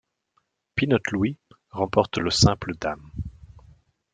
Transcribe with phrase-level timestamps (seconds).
[0.73, 1.37] Peanut Louie
[1.69, 3.11] remporte le simple dames.